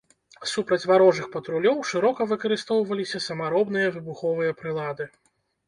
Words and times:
Супраць 0.51 0.87
варожых 0.91 1.27
патрулёў 1.35 1.77
шырока 1.91 2.27
выкарыстоўваліся 2.33 3.23
самаробныя 3.29 3.95
выбуховыя 3.99 4.59
прылады. 4.63 5.11